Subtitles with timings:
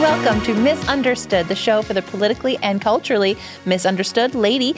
[0.00, 4.76] welcome to Misunderstood, the show for the politically and culturally misunderstood lady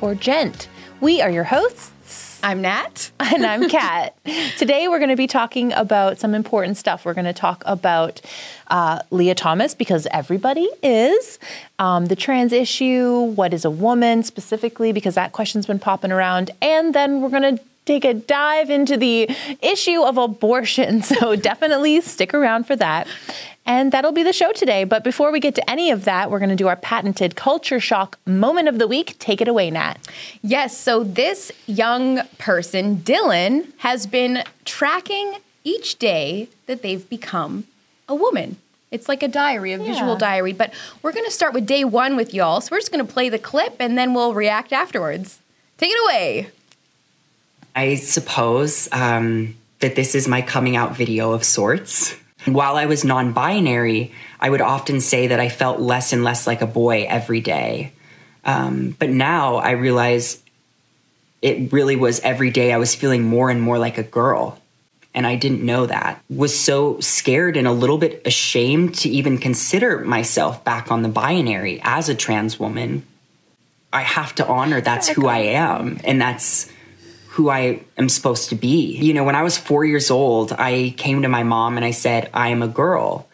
[0.00, 0.68] or gent.
[1.00, 2.38] We are your hosts.
[2.44, 3.10] I'm Nat.
[3.20, 4.16] And I'm Kat.
[4.58, 7.04] Today we're going to be talking about some important stuff.
[7.04, 8.20] We're going to talk about
[8.68, 11.40] uh, Lia Thomas because everybody is,
[11.80, 16.52] um, the trans issue, what is a woman specifically, because that question's been popping around.
[16.62, 19.28] And then we're going to take a dive into the
[19.62, 21.02] issue of abortion.
[21.10, 23.08] So definitely stick around for that.
[23.70, 24.82] And that'll be the show today.
[24.82, 27.78] But before we get to any of that, we're going to do our patented culture
[27.78, 29.16] shock moment of the week.
[29.20, 30.08] Take it away, Nat.
[30.42, 37.62] Yes, so this young person, Dylan, has been tracking each day that they've become
[38.08, 38.56] a woman.
[38.90, 40.52] It's like a diary, a visual diary.
[40.52, 42.60] But we're going to start with day one with y'all.
[42.60, 45.38] So we're just going to play the clip and then we'll react afterwards.
[45.78, 46.48] Take it away.
[47.76, 52.16] I suppose um, that this is my coming out video of sorts.
[52.46, 56.46] While I was non binary, I would often say that I felt less and less
[56.46, 57.92] like a boy every day.
[58.44, 60.42] Um, but now I realize
[61.42, 64.58] it really was every day I was feeling more and more like a girl.
[65.12, 66.22] And I didn't know that.
[66.30, 71.08] Was so scared and a little bit ashamed to even consider myself back on the
[71.08, 73.04] binary as a trans woman.
[73.92, 75.98] I have to honor that's who I am.
[76.04, 76.70] And that's
[77.40, 78.98] who I am supposed to be.
[78.98, 81.90] You know, when I was four years old, I came to my mom and I
[81.90, 83.26] said, I am a girl.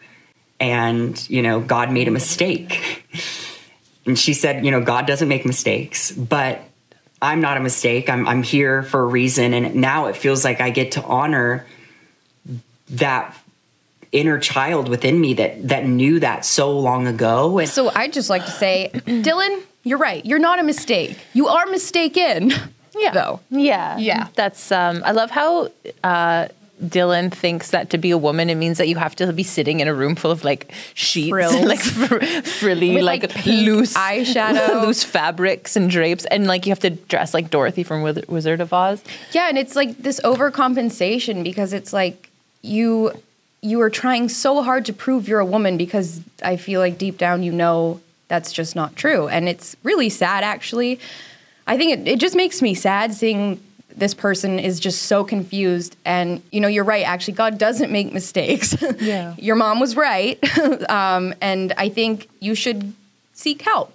[0.61, 3.05] And, you know, God made a mistake.
[4.05, 6.61] And she said, you know, God doesn't make mistakes, but
[7.21, 8.09] I'm not a mistake.
[8.09, 9.53] I'm, I'm here for a reason.
[9.53, 11.67] And now it feels like I get to honor
[12.91, 13.35] that
[14.13, 18.29] inner child within me that that knew that so long ago and So I'd just
[18.29, 20.25] like to say, Dylan, you're right.
[20.25, 21.17] You're not a mistake.
[21.33, 22.53] You are mistaken.
[22.99, 23.11] Yeah.
[23.11, 23.39] Though.
[23.49, 23.97] Yeah.
[23.97, 24.27] Yeah.
[24.35, 25.69] That's, um, I love how,
[26.03, 26.47] uh,
[26.83, 29.79] Dylan thinks that to be a woman, it means that you have to be sitting
[29.79, 31.55] in a room full of like sheets, Frills.
[31.55, 32.23] and, like fr-
[32.59, 34.81] frilly, With, like, like, loose eyeshadow.
[34.85, 38.71] loose fabrics and drapes, and like you have to dress like Dorothy from Wizard of
[38.73, 39.01] Oz.
[39.31, 42.29] Yeah, and it's like this overcompensation because it's like
[42.61, 43.11] you
[43.63, 47.17] you are trying so hard to prove you're a woman because I feel like deep
[47.17, 49.27] down you know that's just not true.
[49.27, 50.99] And it's really sad actually.
[51.67, 53.59] I think it, it just makes me sad seeing
[53.95, 58.13] this person is just so confused and you know you're right actually god doesn't make
[58.13, 59.33] mistakes Yeah.
[59.39, 60.37] your mom was right
[60.89, 62.93] um, and i think you should
[63.33, 63.93] seek help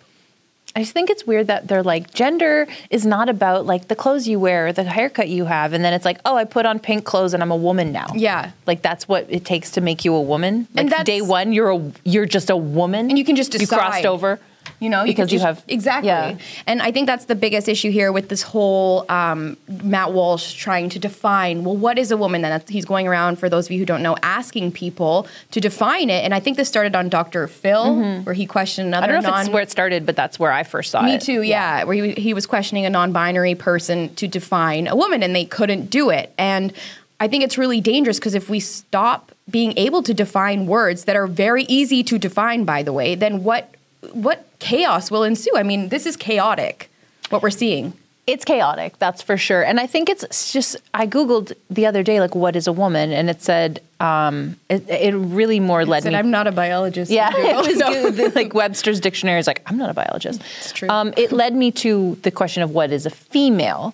[0.75, 4.27] I just think it's weird that they're like gender is not about like the clothes
[4.27, 6.79] you wear, or the haircut you have, and then it's like, oh, I put on
[6.79, 8.07] pink clothes and I'm a woman now.
[8.15, 8.53] Yeah.
[8.67, 10.67] like that's what it takes to make you a woman.
[10.73, 13.61] Like that's- day one, you're a you're just a woman, And you can just decide.
[13.71, 14.41] you crossed over.
[14.83, 16.37] You know Because you just- have- exactly yeah.
[16.67, 20.89] and i think that's the biggest issue here with this whole um, matt walsh trying
[20.91, 23.79] to define well what is a woman then he's going around for those of you
[23.79, 27.47] who don't know asking people to define it and i think this started on dr
[27.49, 27.95] phil
[28.25, 29.11] where he questioned another Mm-hmm.
[29.13, 31.13] I don't know if it's where it started, but that's where I first saw me
[31.15, 31.15] it.
[31.15, 31.85] Me too, yeah.
[31.85, 35.91] Where he, he was questioning a non-binary person to define a woman, and they couldn't
[35.91, 36.33] do it.
[36.39, 36.73] And
[37.21, 41.17] I think it's really dangerous because if we stop being able to define words that
[41.17, 43.75] are very easy to define, by the way, then what
[44.13, 45.53] what chaos will ensue?
[45.57, 46.91] I mean, this is chaotic.
[47.31, 47.95] What we're seeing.
[48.25, 49.65] It's chaotic, that's for sure.
[49.65, 53.11] And I think it's just I googled the other day like what is a woman,
[53.11, 56.19] and it said um, it, it really more led Said, me.
[56.21, 57.11] I'm not a biologist.
[57.11, 58.13] Yeah, it was No.
[58.13, 58.35] good.
[58.37, 60.41] like Webster's dictionary is like I'm not a biologist.
[60.61, 60.89] It's true.
[60.89, 63.93] Um, it led me to the question of what is a female.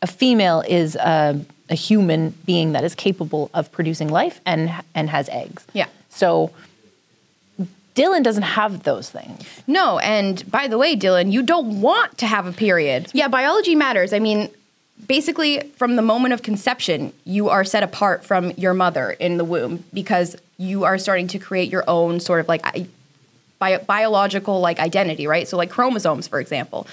[0.00, 1.38] A female is a,
[1.68, 5.66] a human being that is capable of producing life and and has eggs.
[5.74, 5.88] Yeah.
[6.08, 6.50] So
[7.96, 9.42] Dylan doesn't have those things.
[9.66, 13.08] No, and by the way, Dylan, you don't want to have a period.
[13.14, 14.12] Yeah, biology matters.
[14.12, 14.50] I mean,
[15.08, 19.44] basically, from the moment of conception, you are set apart from your mother in the
[19.44, 22.86] womb because you are starting to create your own sort of like I-
[23.58, 25.48] bio- biological like identity, right?
[25.48, 26.86] So, like chromosomes, for example.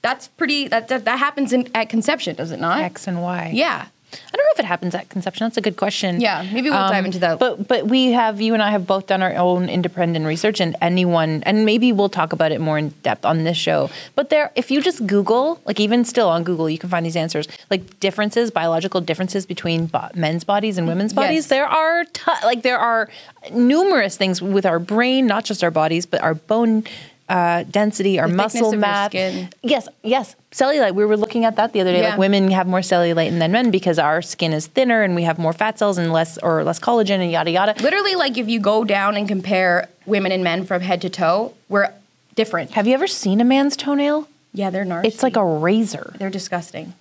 [0.00, 0.68] That's pretty.
[0.68, 2.80] That that, that happens in, at conception, does it not?
[2.80, 3.52] X and Y.
[3.54, 3.86] Yeah.
[4.12, 5.44] I don't know if it happens at conception.
[5.44, 6.20] That's a good question.
[6.20, 7.32] Yeah, maybe we'll dive into that.
[7.32, 10.60] Um, But but we have you and I have both done our own independent research,
[10.60, 13.90] and anyone and maybe we'll talk about it more in depth on this show.
[14.14, 17.16] But there, if you just Google, like even still on Google, you can find these
[17.16, 21.44] answers, like differences, biological differences between bo- men's bodies and women's bodies.
[21.44, 21.46] Yes.
[21.48, 23.08] There are t- like there are
[23.52, 26.84] numerous things with our brain, not just our bodies, but our bone.
[27.28, 29.12] Uh, density, our The muscle mass.
[29.12, 30.36] Yes, yes.
[30.52, 30.94] Cellulite.
[30.94, 32.02] We were looking at that the other day.
[32.02, 32.10] Yeah.
[32.10, 35.36] Like women have more cellulite than men because our skin is thinner and we have
[35.36, 37.74] more fat cells and less or less collagen and yada yada.
[37.82, 41.52] Literally, like if you go down and compare women and men from head to toe,
[41.68, 41.92] we're
[42.36, 42.70] different.
[42.72, 44.28] Have you ever seen a man's toenail?
[44.54, 45.08] Yeah, they're nasty.
[45.08, 46.14] It's like a razor.
[46.18, 46.94] they're disgusting.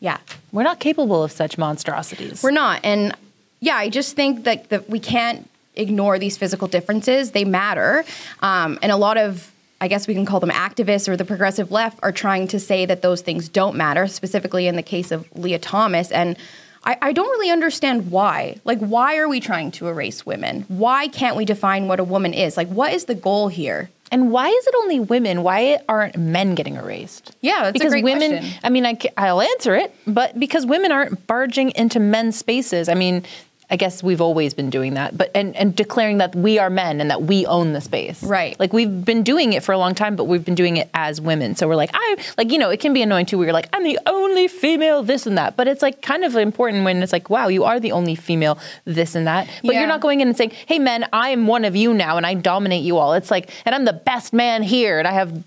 [0.00, 0.18] Yeah.
[0.50, 2.42] We're not capable of such monstrosities.
[2.42, 2.80] We're not.
[2.82, 3.16] And
[3.60, 7.30] yeah, I just think that that we can't ignore these physical differences.
[7.30, 8.04] They matter.
[8.40, 9.51] Um, and a lot of
[9.82, 12.86] I guess we can call them activists or the progressive left are trying to say
[12.86, 16.12] that those things don't matter, specifically in the case of Lia Thomas.
[16.12, 16.36] And
[16.84, 18.60] I, I, don't really understand why.
[18.64, 20.66] Like, why are we trying to erase women?
[20.68, 22.56] Why can't we define what a woman is?
[22.56, 23.90] Like, what is the goal here?
[24.12, 25.42] And why is it only women?
[25.42, 27.34] Why aren't men getting erased?
[27.40, 28.38] Yeah, that's because women.
[28.38, 28.60] Question.
[28.62, 32.88] I mean, I, I'll answer it, but because women aren't barging into men's spaces.
[32.88, 33.24] I mean,
[33.72, 37.00] I guess we've always been doing that, but and, and declaring that we are men
[37.00, 38.22] and that we own the space.
[38.22, 38.58] Right.
[38.60, 41.22] Like we've been doing it for a long time, but we've been doing it as
[41.22, 41.56] women.
[41.56, 43.70] So we're like, I like, you know, it can be annoying too, where you're like,
[43.72, 45.56] I'm the only female, this and that.
[45.56, 48.58] But it's like kind of important when it's like, wow, you are the only female,
[48.84, 49.48] this and that.
[49.64, 49.80] But yeah.
[49.80, 52.26] you're not going in and saying, Hey men, I am one of you now and
[52.26, 53.14] I dominate you all.
[53.14, 55.42] It's like, and I'm the best man here and I have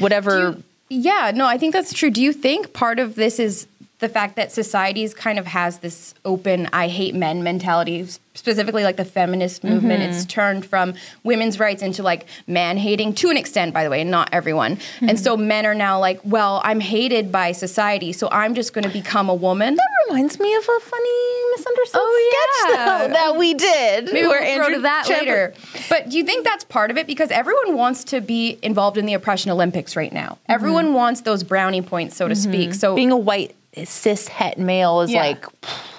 [0.00, 0.54] whatever
[0.90, 2.10] yeah, no, I think that's true.
[2.10, 3.66] Do you think part of this is
[3.98, 8.96] the fact that societies kind of has this open I hate men mentality specifically like
[8.96, 10.12] the feminist movement mm-hmm.
[10.12, 14.00] it's turned from women's rights into like man hating to an extent by the way
[14.00, 15.08] and not everyone mm-hmm.
[15.08, 18.84] and so men are now like well I'm hated by society so I'm just going
[18.84, 22.98] to become a woman that reminds me of a funny misunderstood oh, sketch yeah.
[22.98, 25.52] though, that we did maybe we'll Andrew to that later
[25.88, 29.06] but do you think that's part of it because everyone wants to be involved in
[29.06, 30.52] the oppression Olympics right now mm-hmm.
[30.52, 32.52] everyone wants those brownie points so to mm-hmm.
[32.52, 35.22] speak so being a white cis het male is yeah.
[35.22, 35.46] like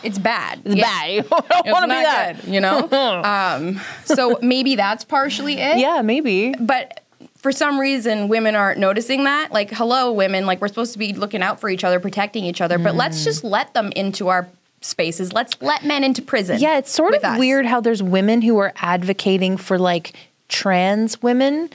[0.04, 0.62] it's bad.
[0.66, 1.22] It's yeah.
[1.22, 1.26] bad.
[1.50, 2.42] I don't want to be that.
[2.42, 2.90] Good, you know.
[3.24, 5.78] um, so maybe that's partially it.
[5.78, 6.54] Yeah, maybe.
[6.60, 7.02] But
[7.38, 9.52] for some reason, women aren't noticing that.
[9.52, 10.46] Like, hello, women.
[10.46, 12.78] Like, we're supposed to be looking out for each other, protecting each other.
[12.78, 12.84] Mm.
[12.84, 14.50] But let's just let them into our
[14.82, 15.34] spaces.
[15.34, 16.60] Let's let men into prison.
[16.60, 17.40] Yeah, it's sort of us.
[17.40, 20.14] weird how there's women who are advocating for like
[20.48, 21.70] trans women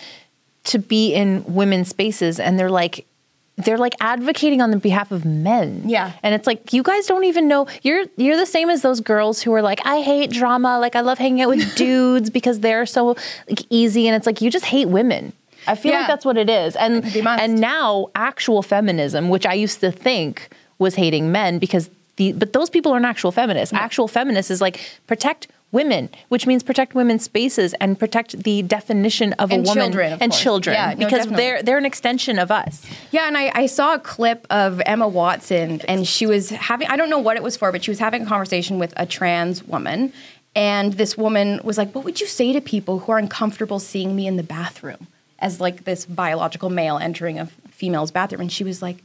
[0.65, 3.07] to be in women's spaces, and they're like
[3.57, 5.83] they're like advocating on the behalf of men.
[5.87, 6.13] Yeah.
[6.23, 9.43] And it's like you guys don't even know you're you're the same as those girls
[9.43, 12.87] who are like I hate drama, like I love hanging out with dudes because they're
[12.87, 13.17] so
[13.49, 15.33] like easy and it's like you just hate women.
[15.67, 16.01] I feel yeah.
[16.01, 16.77] like that's what it is.
[16.77, 20.49] And and now actual feminism, which I used to think
[20.79, 23.73] was hating men because the but those people aren't actual feminists.
[23.73, 23.81] Yeah.
[23.81, 29.35] Actual feminists is like protect women, which means protect women's spaces and protect the definition
[29.35, 30.41] of and a woman children, and course.
[30.41, 32.87] children yeah, because no, they're they're an extension of us.
[33.11, 36.97] Yeah, and I, I saw a clip of Emma Watson, and she was having I
[36.97, 39.65] don't know what it was for, but she was having a conversation with a trans
[39.65, 40.13] woman.
[40.57, 44.15] And this woman was like, What would you say to people who are uncomfortable seeing
[44.15, 45.09] me in the bathroom
[45.41, 48.41] as like this biological male entering a female's bathroom?
[48.41, 48.99] And she was like,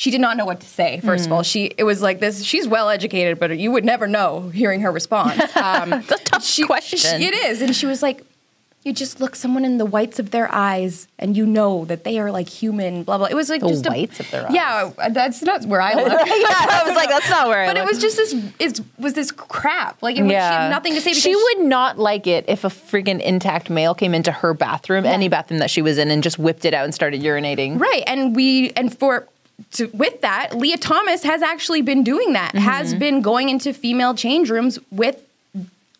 [0.00, 0.98] she did not know what to say.
[1.00, 1.26] First mm.
[1.26, 2.42] of all, she it was like this.
[2.42, 5.42] She's well educated, but you would never know hearing her response.
[5.60, 7.20] Um, it's a tough she, question.
[7.20, 8.24] She, it is, and she was like,
[8.82, 12.18] "You just look someone in the whites of their eyes, and you know that they
[12.18, 13.26] are like human." Blah blah.
[13.26, 14.54] It was like just the just whites a, of their eyes.
[14.54, 16.08] Yeah, that's not where I look.
[16.08, 17.64] yeah, I was like, that's not where.
[17.64, 17.84] I but look.
[17.84, 18.34] it was just this.
[18.58, 20.02] It was this crap.
[20.02, 20.48] Like it was, yeah.
[20.48, 21.12] she had nothing to say.
[21.12, 25.10] She would not like it if a freaking intact male came into her bathroom, yeah.
[25.10, 27.78] any bathroom that she was in, and just whipped it out and started urinating.
[27.78, 29.28] Right, and we and for
[29.72, 32.64] to, with that, Lia Thomas has actually been doing that, mm-hmm.
[32.64, 35.22] has been going into female change rooms with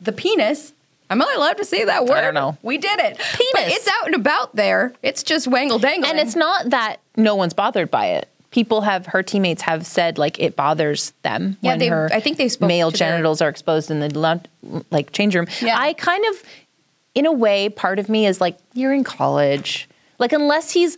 [0.00, 0.72] the penis.
[1.10, 2.18] I'm I allowed to say that word?
[2.18, 2.56] I don't know.
[2.62, 3.18] We did it.
[3.18, 3.52] Penis.
[3.52, 4.92] But it's out and about there.
[5.02, 6.08] It's just wangle dangle.
[6.08, 8.28] And it's not that no one's bothered by it.
[8.52, 12.20] People have her teammates have said like it bothers them yeah, when they, her I
[12.20, 14.40] think they male genitals are exposed in the
[14.90, 15.46] like change room.
[15.60, 15.76] Yeah.
[15.78, 16.42] I kind of,
[17.14, 19.88] in a way, part of me is like you're in college.
[20.18, 20.96] Like unless he's,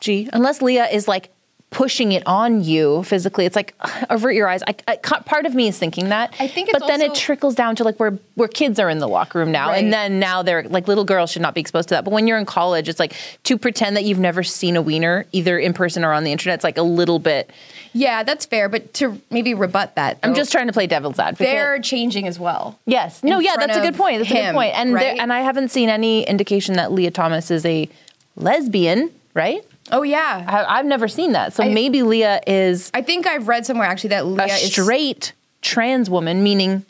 [0.00, 1.30] gee, unless Lia is like
[1.70, 3.46] pushing it on you physically.
[3.46, 3.74] It's like
[4.10, 4.62] avert your eyes.
[4.66, 6.34] I, I, part of me is thinking that.
[6.38, 9.08] I think, but then it trickles down to like where where kids are in the
[9.08, 9.82] locker room now, right.
[9.82, 12.04] and then now they're like little girls should not be exposed to that.
[12.04, 15.26] But when you're in college, it's like to pretend that you've never seen a wiener
[15.32, 16.56] either in person or on the internet.
[16.56, 17.50] It's like a little bit.
[17.92, 18.68] Yeah, that's fair.
[18.68, 21.46] But to maybe rebut that, though, I'm just trying to play devil's advocate.
[21.46, 22.78] They're changing as well.
[22.86, 23.22] Yes.
[23.22, 23.40] No.
[23.40, 24.18] Yeah, that's a good point.
[24.18, 24.74] That's him, a good point.
[24.76, 25.18] And right?
[25.18, 27.88] and I haven't seen any indication that Lia Thomas is a
[28.36, 29.10] lesbian.
[29.34, 29.64] Right.
[29.92, 31.52] Oh yeah, I, have never seen that.
[31.52, 32.90] So I, maybe Lia is.
[32.94, 35.32] I think I've read somewhere actually that Lia is a straight
[35.62, 36.84] trans woman, meaning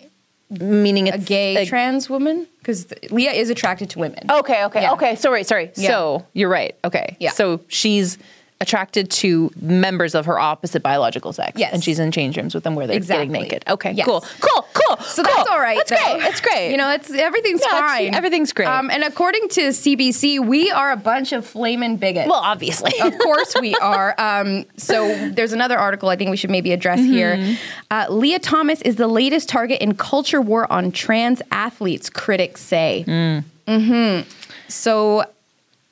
[0.51, 4.31] meaning it's a gay a, trans woman because Lia is attracted to women.
[4.31, 4.93] Okay, okay, yeah.
[4.93, 5.17] okay.
[5.17, 5.71] Sorry, sorry.
[5.77, 5.89] Yeah.
[5.89, 6.77] So you're right.
[6.85, 7.17] Okay.
[7.21, 7.31] Yeah.
[7.31, 8.19] So she's
[8.61, 11.59] attracted to members of her opposite biological sex.
[11.59, 11.73] Yes.
[11.73, 13.27] And she's in change rooms with them where they're exactly.
[13.27, 13.65] getting naked.
[13.67, 14.07] Okay, yes.
[14.07, 14.21] cool.
[14.41, 14.97] Cool, cool.
[14.99, 15.33] So cool.
[15.35, 15.79] that's all right.
[15.79, 16.19] That's though.
[16.19, 16.29] great.
[16.29, 16.71] It's great.
[16.71, 18.15] You know, it's everything's yeah, fine.
[18.15, 18.69] everything's great.
[18.69, 22.29] Um, and according to CBC, we are a bunch of flaming bigots.
[22.29, 22.93] Well, obviously.
[23.01, 24.15] of course we are.
[24.19, 27.13] Um, so there's another article I think we should maybe address mm-hmm.
[27.13, 27.57] here.
[27.91, 33.05] Uh, Lia Thomas is the latest target in culture war on trans athletes, critics say.
[33.07, 33.45] Mm.
[33.67, 34.29] Mm-hmm.
[34.69, 35.25] So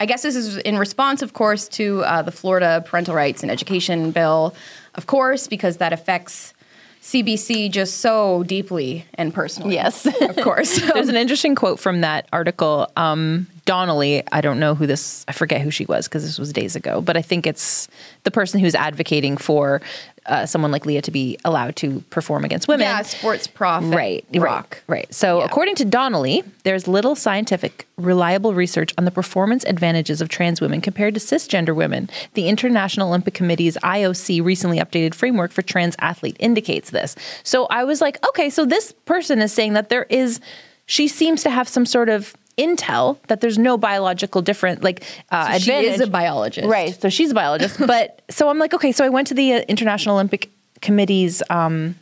[0.00, 3.50] I guess this is in response, of course, to uh, the Florida Parental Rights and
[3.50, 4.55] Education Bill,
[4.95, 6.55] of course, because that affects
[7.02, 9.75] CBC just so deeply and personally.
[9.75, 10.07] Yes.
[10.07, 10.78] of course.
[10.95, 12.90] There's an interesting quote from that article.
[12.97, 16.52] Um, Donnelly, I don't know who this, I forget who she was because this was
[16.52, 17.88] days ago, but I think it's
[18.25, 19.81] the person who's advocating for
[20.28, 22.85] uh, someone like Lia to be allowed to perform against women.
[22.87, 23.82] yeah, sports prof.
[23.87, 24.82] Right, Rock.
[24.87, 25.14] right, right.
[25.14, 25.47] So, Yeah.
[25.47, 30.80] according to Donnelly, there's little scientific, reliable research on the performance advantages of trans women
[30.80, 32.08] compared to cisgender women.
[32.35, 37.16] The International Olympic Committee's IOC recently updated framework for trans athlete indicates this.
[37.42, 40.40] So, I was like, okay, so this person is saying that there is,
[40.87, 45.53] she seems to have some sort of intel that there's no biological different like uh,
[45.55, 46.69] So she is a biologist.
[46.69, 47.00] right?
[47.00, 49.61] So she's a biologist, but so I'm like, okay, so I went to the uh,
[49.69, 50.50] International Olympic
[50.81, 51.95] Committee's um,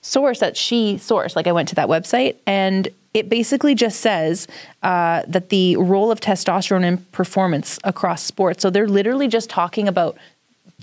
[0.00, 1.36] source that she sourced.
[1.36, 4.46] Like I went to that website and it basically just says
[4.82, 8.62] uh, that the role of testosterone in performance across sports.
[8.62, 10.18] So they're literally just talking about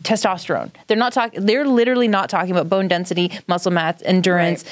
[0.03, 0.72] testosterone.
[0.88, 1.45] They're not talking.
[1.45, 4.65] They're literally not talking about bone density, muscle mass, endurance,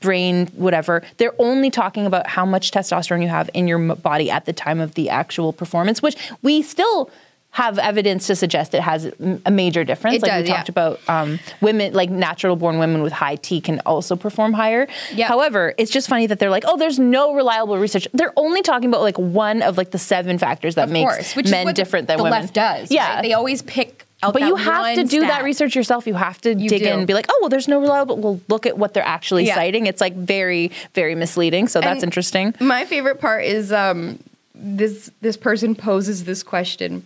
[0.00, 1.02] brain, whatever.
[1.18, 4.80] They're only talking about how much testosterone you have in your body at the time
[4.80, 7.10] of the actual performance, which we still
[7.50, 9.10] have evidence to suggest it has
[9.46, 10.16] a major difference.
[10.16, 10.56] It like does, we yeah.
[10.56, 14.86] talked about, um, women like natural born women with high T can also perform higher.
[15.14, 15.28] Yeah.
[15.28, 18.06] However, it's just funny that they're like, oh, there's no reliable research.
[18.12, 21.34] They're only talking about like one of like the seven factors that Of makes course,
[21.36, 22.42] which is men what different than the women.
[22.42, 22.90] left does.
[22.90, 23.22] Yeah, right?
[23.22, 24.32] they always pick out.
[24.32, 26.06] but you have to do that research yourself.
[26.06, 26.86] You have to dig do.
[26.86, 28.16] in and be like, oh, well, there's no reliable.
[28.16, 29.54] Well, look at what they're actually Yeah.
[29.54, 29.86] citing.
[29.86, 31.68] It's like very, very misleading.
[31.68, 32.54] So that's And interesting.
[32.60, 34.18] My favorite part is um,
[34.54, 37.04] this this person poses this question.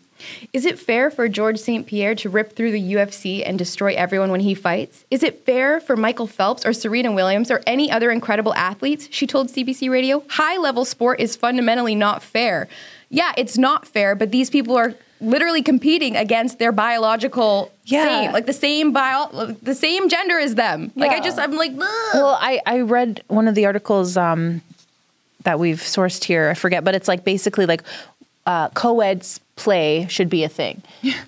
[0.52, 4.40] Is it fair for Georges St-Pierre to rip through the UFC and destroy everyone when
[4.40, 5.06] he fights?
[5.10, 9.08] Is it fair for Michael Phelps or Serena Williams or any other incredible athletes?
[9.10, 12.68] She told CBC Radio, high level sport is fundamentally not fair.
[13.08, 18.04] Yeah, it's not fair, but these people are literally competing against their biological Yeah.
[18.04, 19.26] same, like the same bio,
[19.62, 20.92] the same gender as them.
[20.96, 21.78] Like I just, I'm like, Ugh.
[22.14, 24.62] Well, I, I read one of the articles um,
[25.44, 26.48] that we've sourced here.
[26.48, 27.82] I forget, but it's like basically like
[28.46, 30.82] uh, co-ed's play should be a thing.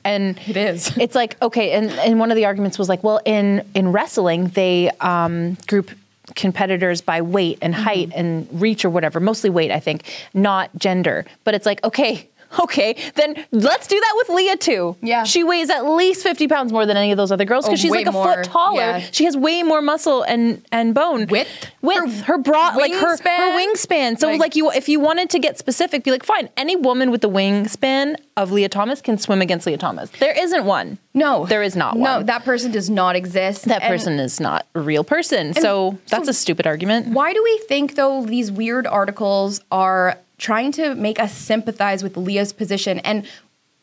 [0.05, 0.97] And It is.
[1.01, 4.49] It's like okay, and and one of the arguments was like, well, in in wrestling
[4.49, 5.91] they um, group
[6.35, 7.83] competitors by weight and Mm-hmm.
[7.83, 11.27] height and reach or whatever, mostly weight, I think, not gender.
[11.45, 12.27] But it's like okay.
[12.61, 14.97] Okay, then let's do that with Lia too.
[15.03, 15.25] Yeah.
[15.25, 17.83] she weighs at least fifty pounds more than any of those other girls because Oh,
[17.83, 18.81] she's like a more, foot taller.
[18.81, 18.99] yeah.
[19.11, 21.49] She has way more muscle and and bone Width?
[21.83, 22.23] Width.
[22.23, 24.19] Her Her, bra, like her her wingspan.
[24.19, 26.49] So Like- like, you, if you wanted to get specific, be like, fine.
[26.57, 30.11] Any woman with the wingspan of Lia Thomas can swim against Lia Thomas.
[30.19, 30.99] There isn't one.
[31.15, 32.03] No, there is not one.
[32.21, 33.67] No, that person does not exist.
[33.67, 35.55] that And person is not a real person.
[35.55, 37.09] So that's a stupid argument.
[37.09, 42.17] Why do we think though these weird articles are trying to make us sympathize with
[42.17, 43.27] Lia's position and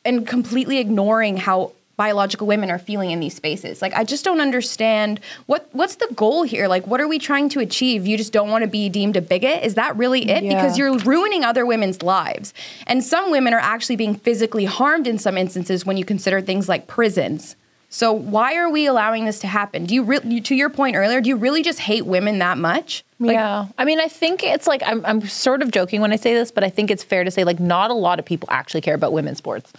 [0.05, 3.81] and completely ignoring how biological women are feeling in these spaces?
[3.81, 6.67] Like I just don't understand what what's the goal here?
[6.67, 8.05] Like what are we trying to achieve?
[8.05, 9.63] You just don't want to be deemed a bigot?
[9.63, 10.43] Is that really it?
[10.43, 10.55] Yeah.
[10.55, 12.53] Because you're ruining other women's lives.
[12.87, 16.67] And some women are actually being physically harmed in some instances when you consider things
[16.67, 17.55] like prisons.
[17.89, 19.85] So why are we allowing this to happen?
[19.85, 23.03] Do you really, to your point earlier, do you really just hate women that much?
[23.19, 23.65] Like, yeah.
[23.77, 26.51] I mean, I think it's like, I'm, I'm sort of joking when I say this,
[26.51, 28.93] but I think it's fair to say, like, not a lot of people actually care
[28.93, 29.73] about women's sports.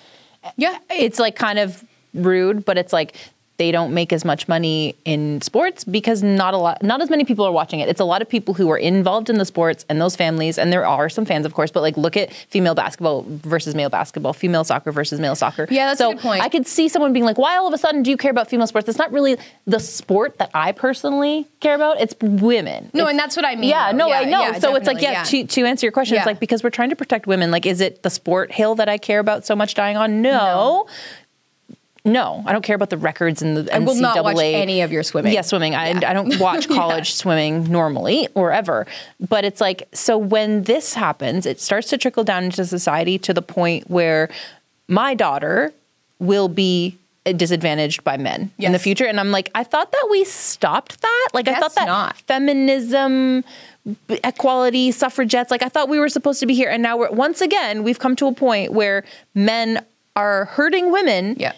[0.56, 0.76] Yeah.
[0.90, 3.14] It's like kind of rude, but it's like
[3.60, 7.26] they don't make as much money in sports because not a lot, not as many
[7.26, 7.90] people are watching it.
[7.90, 10.72] It's a lot of people who are involved in the sports and those families, and
[10.72, 11.70] there are some fans, of course.
[11.70, 15.66] But like, look at female basketball versus male basketball, female soccer versus male soccer.
[15.70, 16.42] Yeah, that's a good point.
[16.42, 18.48] I could see someone being like, "Why all of a sudden do you care about
[18.48, 19.36] female sports?" It's not really
[19.66, 22.00] the sport that I personally care about.
[22.00, 22.88] It's women.
[22.94, 24.40] No, It's- and that's what I mean, Yeah, no, Yeah, I know.
[24.40, 25.22] yeah, so it's like, yeah, yeah.
[25.24, 27.50] To, to answer your question, it's like because we're trying to protect women.
[27.50, 30.22] Like, is it the sport hill that I care about so much dying on?
[30.22, 30.30] No.
[30.30, 30.86] No,
[32.46, 34.00] I don't care about the records and the I will NCAA.
[34.00, 35.32] not watch any of your swimming.
[35.32, 35.74] Yeah, swimming.
[35.74, 38.86] I, I don't watch college swimming normally or ever.
[39.28, 43.34] But it's like, so when this happens, it starts to trickle down into society to
[43.34, 44.30] the point where
[44.88, 45.72] my daughter
[46.18, 49.04] will be disadvantaged by men in the future.
[49.04, 51.28] And I'm like, I thought that we stopped that.
[51.34, 52.16] Like, I thought that not.
[52.16, 53.44] feminism,
[54.08, 56.70] equality, suffragettes, like, I thought we were supposed to be here.
[56.70, 59.04] And now we're, once again, we've come to a point where
[59.34, 59.84] men
[60.16, 61.52] are hurting women Yeah.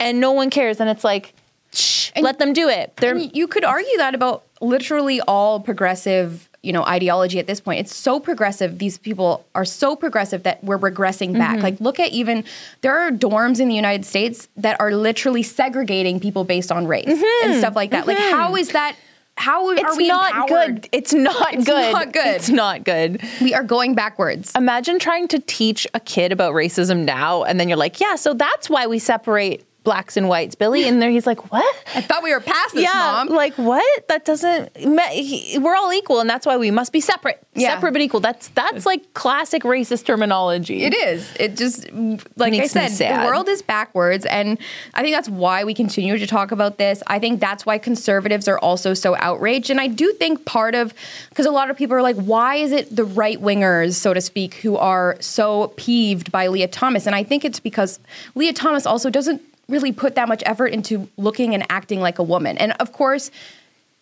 [0.00, 0.80] And no one cares.
[0.80, 1.34] And it's like,
[1.72, 2.96] shh, let them do it.
[2.96, 7.60] They're And you could argue that about literally all progressive, you know, ideology at this
[7.60, 7.80] point.
[7.80, 8.78] It's so progressive.
[8.78, 11.56] These people are so progressive that we're regressing back.
[11.56, 11.62] Mm-hmm.
[11.62, 12.44] Like, look at even
[12.80, 17.06] there are dorms in the United States that are literally segregating people based on race
[17.06, 18.06] and stuff like that.
[18.06, 18.96] Like, how is that?
[19.36, 20.82] How it's are we not empowered?
[20.82, 20.88] good.
[20.90, 21.58] It's not good.
[21.58, 21.92] It's good.
[21.92, 22.26] not good.
[22.26, 23.22] It's not good.
[23.40, 24.52] We are going backwards.
[24.56, 28.34] Imagine trying to teach a kid about racism now, and then you're like, yeah, so
[28.34, 30.86] that's why we separate blacks and whites, Billy.
[30.86, 31.76] And there he's like, what?
[31.94, 33.28] I thought we were past this, yeah, mom.
[33.28, 34.08] like what?
[34.08, 34.76] That doesn't.
[34.76, 37.42] he- We're all equal, and that's why we must be separate.
[37.54, 37.74] Yeah.
[37.74, 38.20] Separate but equal.
[38.20, 40.82] That's that's like classic racist terminology.
[40.84, 41.30] It is.
[41.40, 41.90] It just
[42.36, 42.90] like I said,
[43.22, 44.58] the world is backwards, and
[44.94, 47.02] I think that's why we continue to talk about this.
[47.06, 50.92] I think that's why conservatives are also so outraged, and I do think part of
[51.30, 54.20] because a lot of people are like, why is it the right wingers, so to
[54.20, 57.06] speak, who are so peeved by Lia Thomas?
[57.06, 57.98] And I think it's because
[58.34, 62.22] Lia Thomas also doesn't really put that much effort into looking and acting like a
[62.22, 63.30] woman, and of course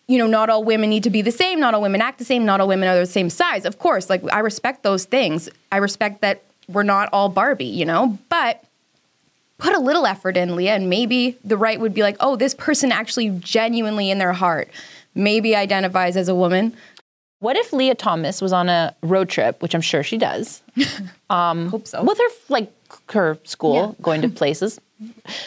[0.08, 1.58] you know, not all women need to be the same.
[1.58, 2.44] Not all women act the same.
[2.44, 3.64] Not all women are the same size.
[3.64, 5.48] Of course, like I respect those things.
[5.72, 8.62] I respect that we're not all Barbie, you know, but
[9.58, 12.54] put a little effort in, Lia, and maybe the right would be like, oh, this
[12.54, 14.68] person actually genuinely in their heart
[15.14, 16.76] maybe identifies as a woman.
[17.38, 20.62] What if Lia Thomas was on a road trip, which I'm sure she does,
[21.30, 22.02] um, Hope so.
[22.02, 22.70] with her like
[23.12, 23.92] her school, Yeah.
[24.02, 24.80] going to places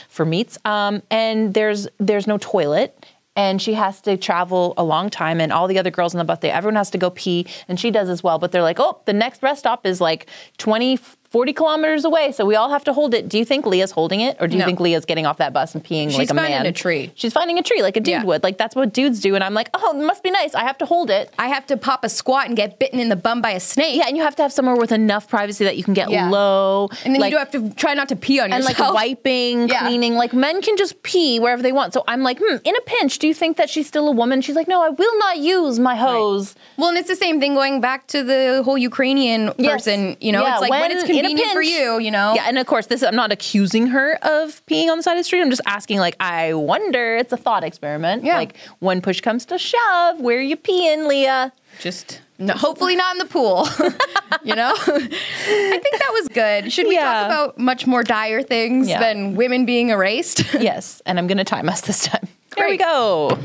[0.09, 3.05] for meets, um, and there's there's no toilet.
[3.35, 6.25] And she has to travel a long time, and all the other girls on the
[6.25, 8.37] bus, they everyone has to go pee, and she does as well.
[8.37, 10.27] But they're like, oh, the next rest stop is like
[10.57, 13.29] 20, 40 kilometers away, so we all have to hold it.
[13.29, 14.65] Do you think Lia's holding it, or do you No.
[14.65, 16.45] think Lia's getting off that bus and peeing like a man?
[16.47, 17.11] She's finding a tree.
[17.13, 18.23] She's finding a tree like a dude Yeah.
[18.23, 18.41] would.
[18.43, 19.35] Like that's what dudes do.
[19.35, 20.55] And I'm like, oh, it must be nice.
[20.55, 21.31] I have to hold it.
[21.37, 23.95] I have to pop a squat and get bitten in the bum by a snake.
[23.95, 26.29] Yeah, and you have to have somewhere with enough privacy that you can get Yeah.
[26.31, 26.89] low.
[27.05, 29.69] And then like, you do have to try not to pee on and like wiping,
[29.69, 29.81] Yeah.
[29.81, 30.15] cleaning.
[30.15, 31.93] Like men can just pee wherever they want.
[31.93, 34.41] So I'm like, hmm, in a pinch, do you think that she's still a woman?
[34.41, 36.55] She's like, no, I will not use my hose.
[36.77, 39.71] Well, and it's the same thing going back to the whole Ukrainian Yes.
[39.73, 40.17] person.
[40.19, 42.33] You know, Yeah, it's like when, it's in a convenient for pinch- you, you know.
[42.35, 45.19] Yeah, and of course, this I'm not accusing her of peeing on the side of
[45.19, 45.41] the street.
[45.41, 47.15] I'm just asking, like, I wonder.
[47.17, 48.23] It's a thought experiment.
[48.23, 48.35] Yeah.
[48.35, 51.51] Like, when push comes to shove, where are you peeing, Lia?
[51.79, 53.67] just no, hopefully not in the pool.
[54.43, 56.71] you know, I think that was good.
[56.73, 57.03] Should we Yeah.
[57.03, 58.99] talk about much more dire things Yeah.
[58.99, 60.43] than women being erased?
[60.59, 62.27] yes, and I'm gonna time us this time.
[62.57, 63.37] Here we go.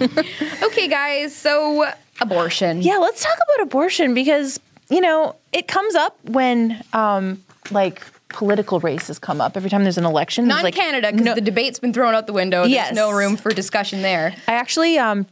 [0.63, 1.35] okay, guys.
[1.37, 1.87] So
[2.21, 2.83] abortion.
[2.83, 8.81] Yeah, let's talk about abortion because you know it comes up when um, like political
[8.81, 10.47] races come up every time there's an election.
[10.49, 12.63] Not like, Canada because no- the debate's been thrown out the window.
[12.63, 12.95] There's Yes.
[12.95, 14.35] no room for discussion there.
[14.49, 15.27] I actually um,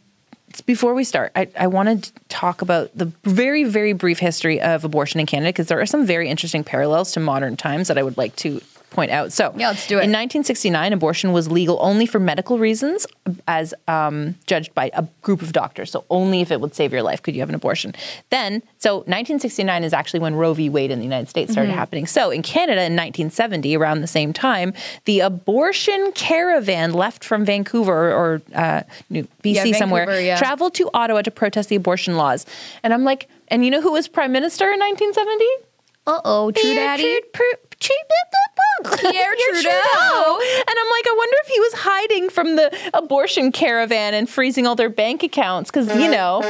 [0.67, 4.85] before we start, I, I wanted to talk about the very very brief history of
[4.85, 8.03] abortion in Canada because there are some very interesting parallels to modern times that I
[8.03, 8.61] would like to
[8.93, 9.33] point out.
[9.33, 10.05] So Yeah, let's do it.
[10.05, 13.07] In 1969, abortion was legal only for medical reasons,
[13.49, 15.91] as um, judged by a group of doctors.
[15.91, 17.95] So only if it would save your life could you have an abortion.
[18.31, 20.69] Then, so 1969 is actually when Roe v.
[20.69, 21.79] Wade in the United States started Mm-hmm.
[21.79, 22.07] happening.
[22.07, 24.75] So in Canada in 1970, around the same time,
[25.07, 30.37] the abortion caravan left from Vancouver or uh, New- BC Yeah, somewhere, yeah.
[30.37, 32.47] traveled to Ottawa to protest the abortion laws.
[32.83, 35.45] And I'm like, and you know who was prime minister in 1970?
[36.07, 37.03] Uh oh, True Daddy.
[37.03, 37.95] Tru- Pru- Tru-
[38.85, 40.39] Pierre Trudeau.
[40.41, 44.67] And I'm like, I wonder if he was hiding from the abortion caravan and freezing
[44.67, 46.41] all their bank accounts because, you know,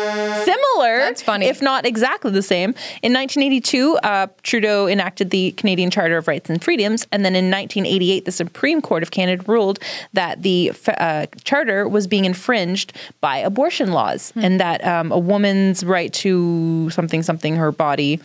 [0.45, 0.99] similar.
[0.99, 1.47] That's funny.
[1.47, 2.71] If not exactly the same.
[3.03, 7.07] In 1982, uh, Trudeau enacted the Canadian Charter of Rights and Freedoms.
[7.13, 9.79] And then in 1988, the Supreme Court of Canada ruled
[10.13, 14.45] that the uh, charter was being infringed by abortion laws Hmm.
[14.45, 18.21] and that um, a woman's right to something, something, her body.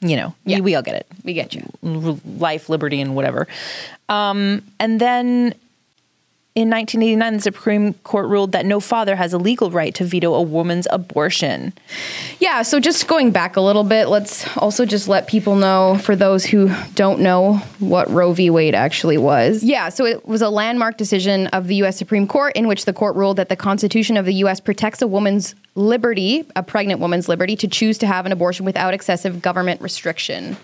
[0.00, 0.56] You know, Yeah.
[0.56, 1.62] we, we all get it We get you.
[2.38, 3.46] life, liberty, and whatever.
[4.08, 5.54] Um, and then
[6.56, 10.32] in 1989, the Supreme Court ruled that no father has a legal right to veto
[10.32, 11.74] a woman's abortion.
[12.40, 16.16] Yeah, so just going back a little bit, let's also just let people know for
[16.16, 18.48] those who don't know what Roe v.
[18.48, 19.62] Wade actually was.
[19.62, 21.98] Yeah, so it was a landmark decision of the U.S.
[21.98, 24.58] Supreme Court in which the court ruled that the Constitution of the U.S.
[24.58, 28.94] protects a woman's liberty, a pregnant woman's liberty, to choose to have an abortion without
[28.94, 30.56] excessive government restriction.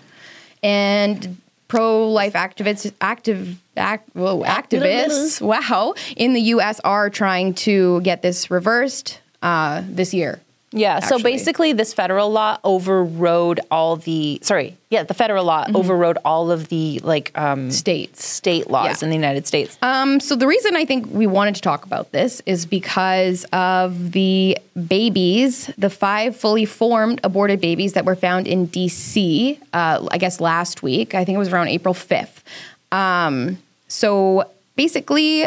[0.63, 1.37] And
[1.73, 6.79] pro-life activists, active, act, whoa, activists, wow, in the U.S.
[6.81, 10.39] are trying to get this reversed uh, this year.
[10.73, 16.17] Yeah, so basically, this federal law overrode all the sorry, yeah, the federal law overrode
[16.25, 18.25] all of the like um, States.
[18.25, 19.05] state laws Yeah.
[19.05, 19.77] in the United States.
[19.83, 24.11] Um, so the reason I think we wanted to talk about this is because of
[24.13, 24.57] the
[24.87, 29.59] babies, the five fully formed aborted babies that were found in DC.
[29.73, 31.13] Uh, I guess last week.
[31.13, 32.43] I think it was around April fifth.
[32.91, 35.45] Um, so basically,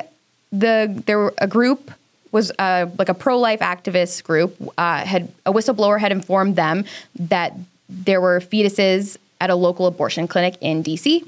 [0.53, 1.91] the there were a group
[2.33, 6.85] was uh, like a pro-life activist group uh, had a whistleblower had informed them
[7.19, 7.55] that
[7.89, 11.27] there were fetuses at a local abortion clinic in DC.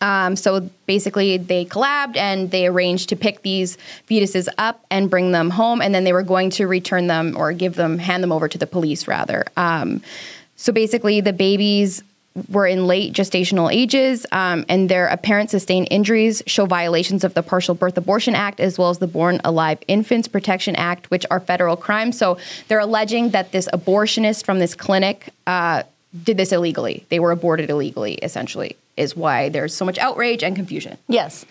[0.00, 5.30] Um, so basically, they collabed and they arranged to pick these fetuses up and bring
[5.30, 8.32] them home, and then they were going to return them or give them, hand them
[8.32, 9.44] over to the police, rather.
[9.56, 10.02] Um,
[10.56, 12.02] so basically, the babies
[12.48, 17.42] were in late gestational ages, um, and their apparent sustained injuries show violations of the
[17.42, 21.40] Partial Birth Abortion Act as well as the Born Alive Infants Protection Act, which are
[21.40, 22.16] federal crimes.
[22.16, 25.82] So they're alleging that this abortionist from this clinic uh,
[26.24, 27.04] did this illegally.
[27.08, 30.98] They were aborted illegally, essentially, is why there's so much outrage and confusion.
[31.08, 31.44] Yes.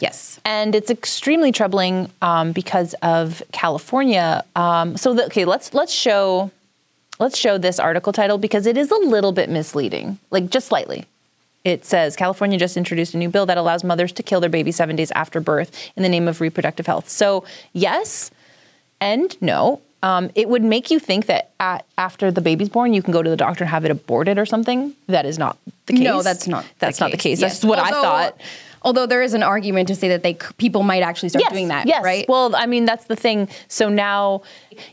[0.00, 0.38] Yes.
[0.44, 4.44] and it's extremely troubling um, because of California.
[4.54, 6.52] Um, so, the, okay, let's let's show
[7.18, 11.04] let's show this article title because it is a little bit misleading, like just slightly.
[11.64, 14.72] It says California just introduced a new bill that allows mothers to kill their baby
[14.72, 17.08] seven days after birth in the name of reproductive health.
[17.08, 18.30] So, yes
[19.00, 19.80] and no.
[20.00, 23.20] Um, it would make you think that at, after the baby's born, you can go
[23.20, 24.94] to the doctor and have it aborted or something.
[25.08, 26.02] That is not the case.
[26.02, 26.64] No, that's not.
[26.78, 27.40] That's not the case.
[27.40, 27.64] That's Yes.
[27.64, 28.40] what I thought.
[28.82, 31.86] Although there is an argument to say that they people might actually start doing that,
[31.86, 32.02] yes.
[32.02, 32.26] right?
[32.28, 33.48] Well, I mean, that's the thing.
[33.68, 34.42] So now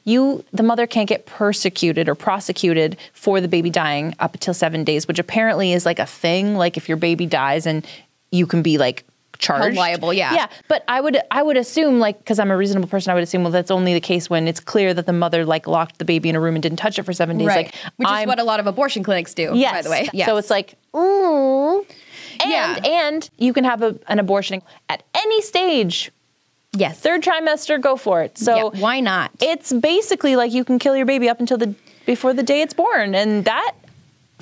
[0.03, 4.83] you, the mother can't get persecuted or prosecuted for the baby dying up until seven
[4.83, 6.55] days, which apparently is like a thing.
[6.55, 7.85] Like if your baby dies and
[8.31, 9.05] you can be like
[9.37, 10.33] charged liable, yeah.
[10.33, 13.23] yeah but i would i would assume like because i'm a reasonable person i would
[13.23, 16.05] assume well that's only the case when it's clear that the mother like locked the
[16.05, 17.65] baby in a room and didn't touch it for seven days right.
[17.65, 19.73] like Which I'm- is what a lot of abortion clinics do, yes.
[19.73, 20.09] by the way.
[20.13, 20.27] Yes.
[20.27, 21.85] so it's like ooh
[22.41, 22.79] and Yeah.
[22.83, 26.11] and you can have a, an abortion at any stage
[26.73, 26.99] yes.
[26.99, 29.31] third trimester go for it so Yeah, why not?
[29.41, 31.73] it's basically like you can kill your baby up until the
[32.05, 33.73] before the day it's born and that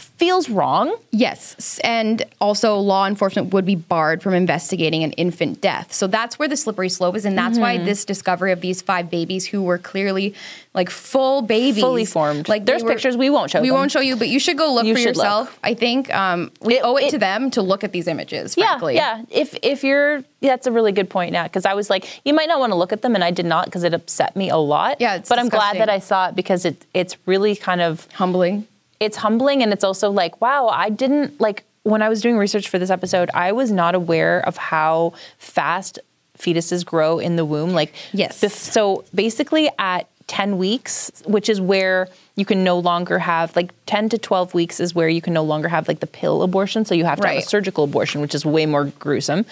[0.04, 5.94] feels wrong Yes, and also law enforcement would be barred from investigating an infant death.
[5.94, 7.86] So that's where the slippery slope is, and that's why Mm-hmm.
[7.86, 10.34] this discovery of these five babies who were clearly
[10.74, 12.50] like full babies, Fully formed.
[12.50, 13.78] Like There's were- pictures, we won't show We them.
[13.78, 15.24] won't show you, but you should go look You for should look.
[15.26, 15.60] yourself.
[15.64, 18.56] I think um, we It- owe it, it- to them to look at these images.
[18.58, 18.96] yeah Frankly.
[18.96, 22.34] yeah if if you're that's a really good point now because i was like you
[22.34, 24.50] might not want to look at them and i did not because it upset me
[24.50, 27.56] a lot Yeah, it's but i'm glad that i saw it because it it's really
[27.56, 28.68] kind of humbling.
[29.00, 32.70] It's humbling and it's also like wow i didn't like when i was doing research
[32.70, 36.00] for this episode i was not aware of how fast
[36.38, 38.38] fetuses grow in the womb like Yes.
[38.58, 44.10] so basically at 10 weeks which is where you can no longer have like 10
[44.10, 46.84] to 12 weeks is where you can no longer have like the pill abortion.
[46.84, 49.46] So you have to have a surgical abortion which is way more gruesome.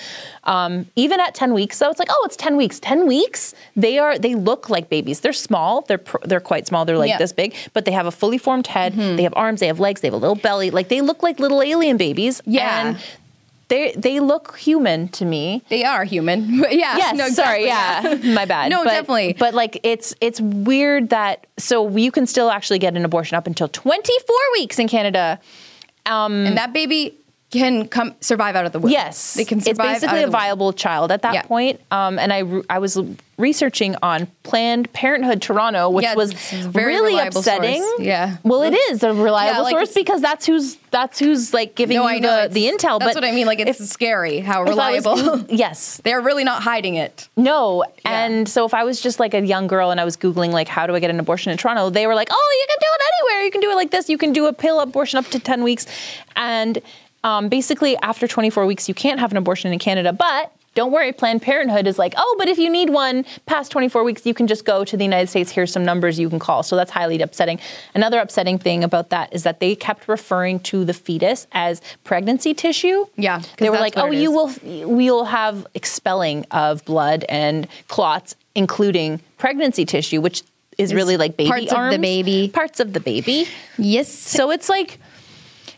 [0.46, 2.80] Um, even at 10 weeks though it's like oh it's 10 weeks.
[2.80, 5.20] 10 weeks they are they look like babies.
[5.20, 5.82] They're small.
[5.82, 6.86] They're pr- they're quite small.
[6.86, 7.18] They're like Yeah.
[7.20, 8.94] this big but they have a fully formed head.
[8.94, 9.60] They have arms.
[9.60, 10.02] They have legs.
[10.02, 10.72] They have a little belly.
[10.72, 12.42] Like they look like little alien babies.
[12.46, 12.88] Yeah.
[12.88, 12.98] and
[13.72, 16.40] they they look human to me They are human.
[16.70, 16.98] Yeah.
[16.98, 18.70] Yes, no, sorry, exactly, yeah, my bad.
[18.70, 19.34] No, But- definitely.
[19.40, 23.48] But like, it's it's weird that so you can still actually get an abortion up
[23.48, 25.40] until 24 weeks in Canada.
[26.06, 27.14] Um, and that baby
[27.52, 28.92] can come survive out of the womb.
[28.92, 29.92] Yes, They can survive.
[29.98, 30.42] It's basically out a of the womb.
[30.42, 31.42] viable child at that Yeah.
[31.44, 31.80] point.
[31.92, 32.98] Um, and I re- I was
[33.38, 37.82] researching on Planned Parenthood Toronto, which Yeah, was very really upsetting.
[37.82, 38.00] source.
[38.02, 38.38] Yeah.
[38.44, 41.98] Well, it is a reliable Yeah, like source because that's who's that's who's like giving
[41.98, 43.00] No, you the, the intel.
[43.00, 43.48] That's but what I mean.
[43.48, 45.40] Like it's if- scary how I was- reliable.
[45.50, 47.28] yes, They're really not hiding it.
[47.36, 47.84] No.
[48.06, 50.68] And so if I was just like a young girl and I was Googling like
[50.68, 52.88] how do I get an abortion in Toronto, they were like, oh, you can do
[52.94, 53.02] it
[53.34, 53.46] anywhere.
[53.46, 54.08] You can do it like this.
[54.10, 55.86] You can do a pill abortion up to 10 weeks.
[56.36, 56.80] And
[57.24, 60.14] um, basically after 24 weeks, you can't have an abortion in Canada.
[60.14, 64.06] But don't worry, Planned Parenthood is like, oh, but if you need one past 24
[64.06, 65.52] weeks, you can just go to the United States.
[65.52, 66.64] Here's some numbers you can call.
[66.64, 67.60] So that's highly upsetting.
[67.94, 72.54] Another upsetting thing about that is that they kept referring to the fetus as pregnancy
[72.54, 73.06] tissue.
[73.18, 74.62] Yeah, They were like, oh, you is.
[74.64, 80.42] will we'll have expelling of blood and clots, including pregnancy tissue, which
[80.78, 82.48] is really like baby parts of the baby.
[82.48, 83.46] parts of the baby.
[83.78, 84.10] Yes.
[84.10, 85.00] So it's like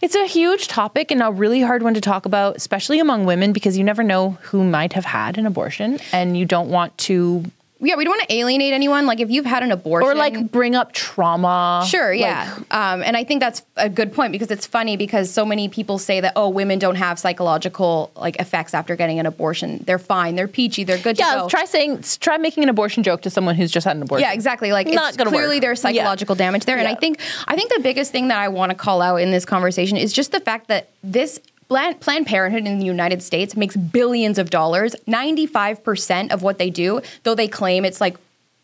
[0.04, 3.54] it's a huge topic and a really hard one to talk about, especially among women,
[3.54, 7.46] because you never know who might have had an abortion, and you don't want to
[7.84, 9.06] yeah, we don't want to alienate anyone.
[9.06, 11.86] Like if you've had an abortion or like bring up trauma.
[11.88, 12.58] Sure, Like, yeah.
[12.72, 15.98] um, and I think that's a good point because it's funny because so many people
[15.98, 19.84] say that, oh, women don't have psychological like effects after getting an abortion.
[19.86, 20.36] They're fine.
[20.36, 20.84] They're peachy.
[20.84, 21.50] They're good to yeah, go.
[21.50, 24.28] try saying, try making an abortion joke to someone who's just had an abortion.
[24.28, 24.72] Yeah, exactly.
[24.72, 25.62] Like Not it's gonna clearly work.
[25.62, 26.78] there's psychological damage there.
[26.78, 29.32] And I think I think the biggest thing that I want to call out in
[29.32, 33.76] this conversation is just the fact that this Planned Parenthood in the United States makes
[33.76, 34.96] billions of dollars.
[35.08, 38.18] 95% of what they do, though they claim it's like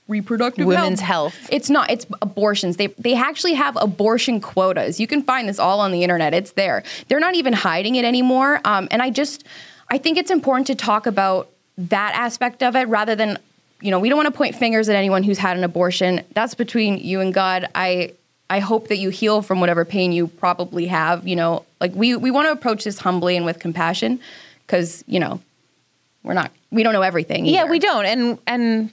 [0.09, 1.35] reproductive Women's health.
[1.51, 1.89] It's not.
[1.89, 2.77] It's abortions.
[2.77, 4.99] They they actually have abortion quotas.
[4.99, 6.33] You can find this all on the internet.
[6.33, 6.83] It's there.
[7.07, 8.59] They're not even hiding it anymore.
[8.65, 9.45] Um, and I just
[9.89, 13.37] I think it's important to talk about that aspect of it rather than
[13.79, 16.25] you know we don't want to point fingers at anyone who's had an abortion.
[16.33, 17.69] That's between you and God.
[17.75, 18.13] I
[18.49, 21.27] I hope that you heal from whatever pain you probably have.
[21.27, 24.19] You know, like we we want to approach this humbly and with compassion
[24.65, 25.39] because you know
[26.23, 27.45] we're not we don't know everything.
[27.45, 28.91] Yeah, we don't, and and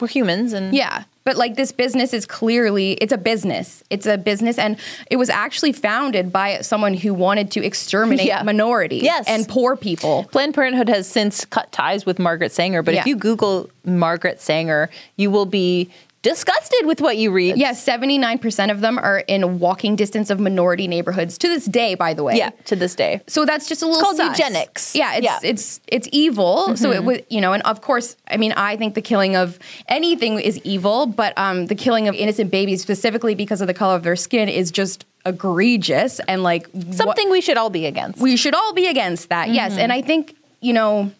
[0.00, 1.04] we're humans, and Yeah.
[1.22, 3.84] But like this business is clearly it's a business.
[3.90, 4.78] It's a business and
[5.10, 8.42] it was actually founded by someone who wanted to exterminate Yeah.
[8.42, 9.26] minorities Yes.
[9.28, 10.24] and poor people.
[10.32, 13.00] Planned Parenthood has since cut ties with Margaret Sanger, but Yeah.
[13.00, 15.90] if you Google Margaret Sanger, you will be
[16.22, 17.56] disgusted with what you read.
[17.56, 22.12] Yeah, 79% of them are in walking distance of minority neighborhoods to this day, by
[22.14, 22.36] the way.
[22.36, 23.22] Yeah, to this day.
[23.26, 24.38] So that's just a little called sus.
[24.38, 24.94] eugenics.
[24.94, 25.38] Yeah, it's Yeah.
[25.42, 26.76] it's it's evil.
[26.76, 29.58] So it would you know, and of course, I mean, I think the killing of
[29.88, 33.96] anything is evil, but um, the killing of innocent babies specifically because of the color
[33.96, 38.20] of their skin is just egregious and like Something we should all be against.
[38.20, 39.50] we should all be against that.
[39.50, 41.12] Yes, and I think you know.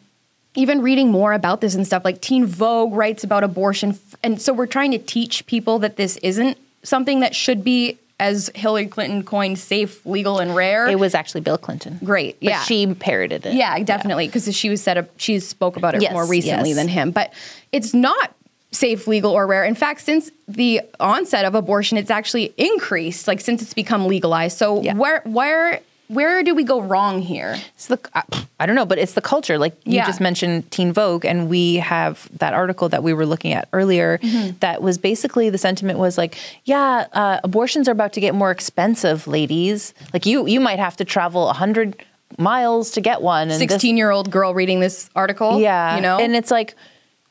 [0.54, 3.98] Even reading more about this and stuff, like Teen Vogue writes about abortion.
[4.22, 8.50] And so we're trying to teach people that this isn't something that should be, as
[8.54, 10.86] Hillary Clinton coined, safe, legal, and rare.
[10.88, 11.98] it was actually Bill Clinton.
[12.04, 12.62] Great, But yeah.
[12.64, 13.54] she parroted it.
[13.54, 15.08] Yeah, definitely, because she was set up.
[15.16, 16.76] She spoke about it Yes, more recently yes.
[16.78, 17.32] than him, but
[17.72, 18.34] it's not
[18.72, 19.64] safe, legal, or rare.
[19.64, 23.26] In fact, since the onset of abortion, it's actually increased.
[23.26, 24.58] Like since it's become legalized.
[24.58, 24.94] So Yeah.
[24.94, 25.80] where where
[26.12, 27.56] where do we go wrong here?
[27.74, 28.22] It's the I-
[28.58, 29.56] I don't know, but it's the culture.
[29.58, 30.06] Like you Yeah.
[30.06, 34.18] just mentioned Teen Vogue, and we have that article that we were looking at earlier.
[34.18, 34.58] Mm-hmm.
[34.60, 38.50] That was basically the sentiment was like, yeah, uh, abortions are about to get more
[38.50, 39.94] expensive, ladies.
[40.12, 41.96] Like you, you might have to travel a hundred
[42.38, 43.48] miles to get one.
[43.50, 45.60] And Sixteen year old girl reading this article.
[45.60, 46.74] yeah, you know, and it's like,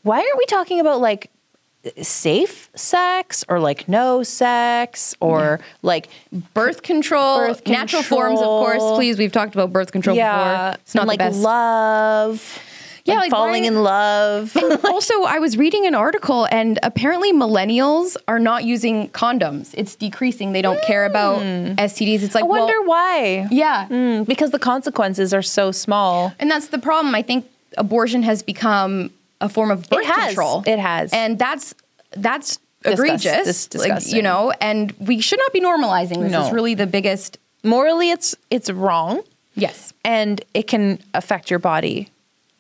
[0.03, 1.29] why aren't we talking about like
[2.02, 6.10] safe sex or like no sex or like
[6.54, 8.84] birth control, Birth natural forms, of course.
[8.95, 10.82] Please, we've talked about birth control yeah, before.
[10.82, 11.39] It's not and the like best.
[11.39, 12.60] love.
[13.06, 14.56] Yeah, like, like, falling why- in love.
[14.86, 19.73] also, I was reading an article, and apparently millennials are not using condoms.
[19.75, 20.52] It's decreasing.
[20.52, 22.21] They don't care about STDs.
[22.21, 23.47] It's like, I wonder well, why.
[23.49, 26.34] yeah, Mm, because the consequences are so small.
[26.39, 27.15] and that's the problem.
[27.15, 27.47] I think
[27.78, 29.10] abortion has become
[29.41, 30.28] a form of birth has.
[30.28, 30.63] control.
[30.65, 31.12] It has.
[31.13, 31.73] and that's
[32.12, 33.73] that's Disgust- egregious.
[33.75, 34.15] like, disgusting.
[34.15, 36.32] you know, and we should not be normalizing this.
[36.32, 36.45] No.
[36.47, 37.38] Is really the biggest.
[37.63, 39.21] Morally, it's it's wrong,
[39.56, 39.93] Yes.
[40.06, 42.10] and it can affect your body.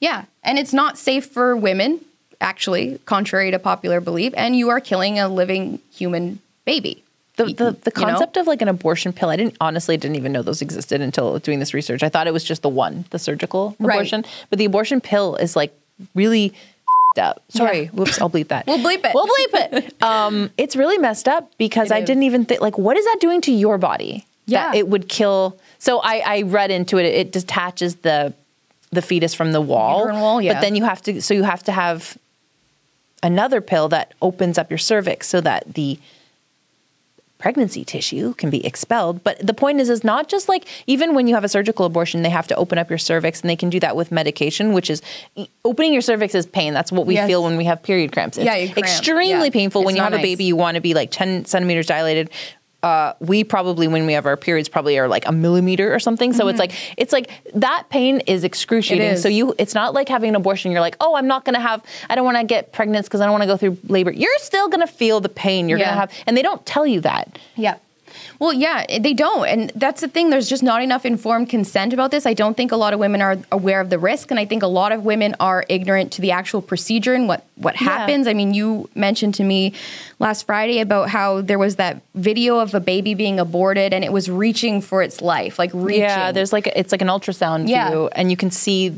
[0.01, 1.99] Yeah, and it's not safe for women,
[2.41, 4.33] actually, contrary to popular belief.
[4.37, 7.03] And you are killing a living human baby.
[7.37, 8.11] The, the, the You know?
[8.11, 11.39] concept of like an abortion pill, I didn't honestly didn't even know those existed until
[11.39, 12.03] doing this research.
[12.03, 13.95] I thought it was just the one, the surgical Right.
[13.95, 14.25] abortion.
[14.49, 15.73] But the abortion pill is like
[16.15, 17.43] really f***ed up.
[17.49, 17.89] Sorry, Yeah.
[17.89, 18.65] whoops, I'll bleep that.
[18.67, 19.11] We'll bleep it.
[19.13, 19.95] We'll bleep it.
[20.01, 22.05] Um, it's really messed up because It I is.
[22.07, 24.25] didn't even think like, what is that doing to your body?
[24.45, 24.71] Yeah.
[24.71, 25.59] that it would kill.
[25.77, 27.05] So I, I read into it.
[27.05, 28.33] It detaches the
[28.91, 30.07] the fetus from the wall.
[30.07, 30.53] Wall, yeah.
[30.55, 31.21] But then you have to.
[31.21, 32.17] So you have to have
[33.21, 35.99] another pill that opens up your cervix so that the
[37.43, 39.23] pregnancy tissue can be expelled.
[39.23, 42.21] But the point is, is not just like even when you have a surgical abortion,
[42.21, 44.89] they have to open up your cervix, and they can do that with medication, which
[44.89, 45.01] is
[45.65, 46.73] opening your cervix is pain.
[46.73, 47.27] That's what we Yes.
[47.27, 48.37] feel when we have period cramps.
[48.37, 48.77] It's Yeah, cramp.
[48.77, 49.49] extremely Yeah.
[49.49, 50.43] painful when you have a baby.
[50.43, 52.29] You want to be like ten centimeters dilated.
[52.81, 56.31] Uh, we probably when we have our periods probably are like a millimeter or something.
[56.31, 59.05] So it's like it's like that pain is excruciating.
[59.05, 59.15] Mm-hmm.
[59.15, 59.21] Is.
[59.21, 60.71] So you it's not like having an abortion.
[60.71, 61.83] You're like, oh, I'm not gonna have.
[62.09, 64.11] I don't want to get pregnant because I don't want to go through labor.
[64.11, 65.67] You're still gonna feel the pain.
[65.67, 65.89] You're Yeah.
[65.89, 67.37] gonna have, and they don't tell you that.
[67.57, 67.75] Yeah.
[68.39, 69.47] Well, yeah, they don't.
[69.47, 70.29] And that's the thing.
[70.29, 72.25] There's just not enough informed consent about this.
[72.25, 74.31] I don't think a lot of women are aware of the risk.
[74.31, 77.45] And I think a lot of women are ignorant to the actual procedure and what,
[77.55, 78.27] what happens.
[78.27, 79.73] I mean, you mentioned to me
[80.19, 84.11] last Friday about how there was that video of a baby being aborted and it
[84.11, 86.01] was reaching for its life, like reaching.
[86.01, 87.89] Yeah, there's like it's like an ultrasound Yeah.
[87.89, 88.93] view, and you can see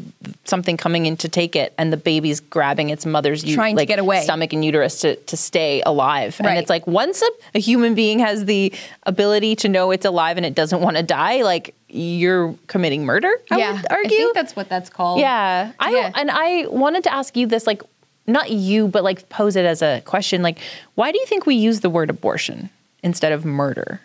[0.45, 3.81] something coming in to take it, and the baby's grabbing its mother's u- Trying to
[3.81, 4.21] like, get away.
[4.23, 6.37] stomach and uterus to to stay alive.
[6.39, 6.49] Right.
[6.49, 10.37] And it's like once a, a human being has the ability to know it's alive
[10.37, 13.31] and it doesn't want to die, like you're committing murder.
[13.51, 13.73] I yeah.
[13.73, 14.05] would argue.
[14.05, 15.19] I think that's what that's called.
[15.19, 15.73] Yeah.
[15.79, 16.11] I Yeah.
[16.15, 17.83] and I wanted to ask you this like
[18.31, 20.57] not you but like pose it as a question like
[20.95, 22.69] why do you think we use the word abortion
[23.03, 23.99] instead of murder?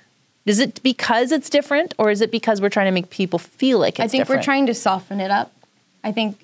[0.47, 3.79] Is it because it's different or is it because we're trying to make people feel
[3.81, 4.41] like it's I think different?
[4.41, 5.53] we're trying to soften it up.
[6.05, 6.41] I think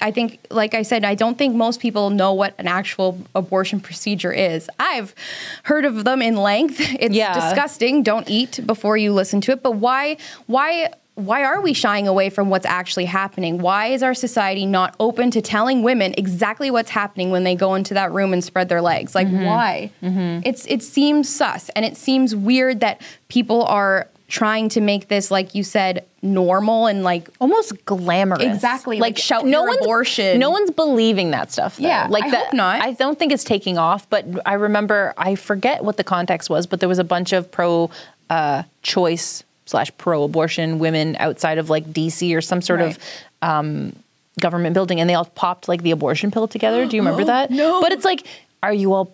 [0.00, 3.80] I think like I said I don't think most people know what an actual abortion
[3.80, 4.70] procedure is.
[4.78, 5.16] I've
[5.64, 6.76] heard of them in length.
[6.80, 7.34] It's Yeah.
[7.34, 8.04] disgusting.
[8.04, 9.64] Don't eat before you listen to it.
[9.64, 13.58] But why why why are we shying away from what's actually happening?
[13.58, 17.74] Why is our society not open to telling women exactly what's happening when they go
[17.74, 19.14] into that room and spread their legs?
[19.14, 19.90] Like why?
[20.02, 25.30] It's it seems sus and it seems weird that people are trying to make this
[25.30, 28.42] like you said normal and like almost glamorous.
[28.42, 30.40] Exactly, like, shout your one's, abortion.
[30.40, 31.76] No one's believing that stuff.
[31.76, 31.86] Though.
[31.86, 32.82] Yeah, like I that, hope not.
[32.82, 34.08] I don't think it's taking off.
[34.10, 37.52] But I remember, I forget what the context was, but there was a bunch of
[37.52, 37.90] pro
[38.30, 42.96] uh, choice slash pro abortion women outside of like DC or some sort of
[43.42, 43.92] um,
[44.38, 46.86] government building, and they all popped like the abortion pill together.
[46.86, 47.50] Do you remember that?
[47.50, 47.80] No.
[47.80, 48.24] But it's like,
[48.62, 49.06] are you all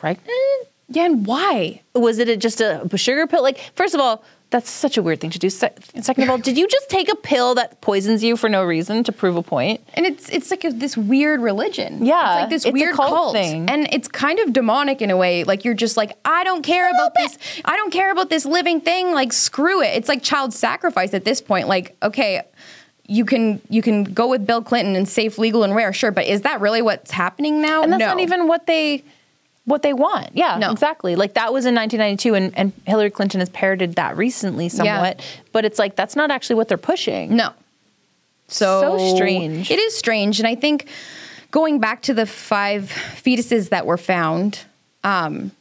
[0.00, 0.28] pregnant?
[0.88, 1.82] Yeah, and why?
[1.94, 3.44] Was it a, just a sugar pill?
[3.44, 5.48] Like, first of all, that's such a weird thing to do.
[5.48, 8.64] Se- Second of all, did you just take a pill that poisons you for no
[8.64, 9.80] reason to prove a point?
[9.94, 12.04] And it's it's like a, this weird religion.
[12.04, 13.70] Yeah, it's like this it's a weird cult cult, thing.
[13.70, 15.44] and it's kind of demonic in a way.
[15.44, 17.38] Like you're just like, I don't care about this.
[17.64, 19.12] I don't care about this living thing.
[19.12, 19.94] Like screw it.
[19.94, 21.68] It's like child sacrifice at this point.
[21.68, 22.42] Like okay,
[23.06, 26.10] you can you can go with Bill Clinton and safe, legal, and rare, sure.
[26.10, 27.82] But is that really what's happening now?
[27.82, 28.06] And that's no.
[28.06, 29.04] not even what they
[29.64, 30.30] what they want.
[30.34, 30.70] Yeah, No.
[30.72, 31.16] exactly.
[31.16, 35.20] Like that was in 1992, and, and Hillary Clinton has parroted that recently somewhat.
[35.52, 37.36] But it's like that's not actually what they're pushing.
[37.36, 37.50] No.
[38.48, 39.70] So, So strange.
[39.70, 40.40] It is strange.
[40.40, 40.88] And I think
[41.50, 42.84] going back to the five
[43.22, 44.60] fetuses that were found,
[45.04, 45.52] um,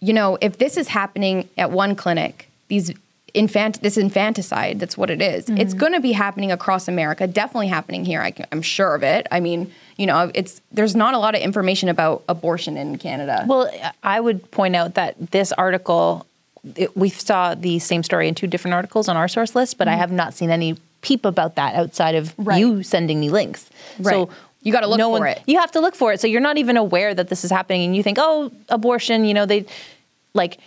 [0.00, 2.92] you know, if this is happening at one clinic, these
[3.36, 5.78] infant this infanticide, that's what it is, It's Mm-hmm.
[5.78, 8.20] going to be happening across America, definitely happening here.
[8.22, 9.26] I, i'm sure of it.
[9.30, 13.44] I mean, you know, it's there's not a lot of information about abortion in Canada.
[13.46, 13.70] Well,
[14.02, 16.26] I would point out that this article,
[16.76, 19.86] it, we saw the same story in two different articles on our source list, but
[19.86, 22.44] I have not seen any peep about that outside of Mm-hmm.
[22.44, 22.58] Right.
[22.60, 23.68] you sending me links.
[23.98, 24.12] Right.
[24.14, 24.30] So
[24.62, 25.42] You gotta look no for one- it.
[25.46, 26.20] You have to look for it.
[26.20, 29.24] So you're not even aware that this is happening, and you think, oh, abortion.
[29.26, 29.66] You know, they
[30.34, 30.58] like.